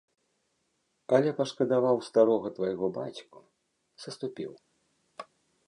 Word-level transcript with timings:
Але 1.17 1.33
пашкадаваў 1.39 1.97
старога 2.09 2.47
твайго 2.57 2.85
бацьку, 2.97 3.39
саступіў. 4.07 4.51